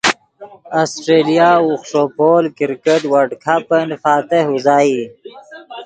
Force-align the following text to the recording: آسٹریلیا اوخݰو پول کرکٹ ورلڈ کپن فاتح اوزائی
آسٹریلیا 0.81 1.49
اوخݰو 1.63 2.03
پول 2.17 2.43
کرکٹ 2.57 3.01
ورلڈ 3.11 3.31
کپن 3.43 3.87
فاتح 4.03 4.41
اوزائی 4.49 4.99